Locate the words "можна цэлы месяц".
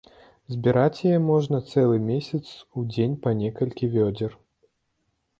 1.25-2.41